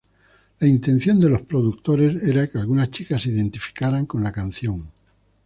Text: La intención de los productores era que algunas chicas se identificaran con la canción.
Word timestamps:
La 0.59 0.65
intención 0.67 1.19
de 1.19 1.29
los 1.29 1.43
productores 1.43 2.23
era 2.23 2.47
que 2.47 2.57
algunas 2.57 2.89
chicas 2.89 3.21
se 3.21 3.29
identificaran 3.29 4.07
con 4.07 4.23
la 4.23 4.31
canción. 4.31 4.89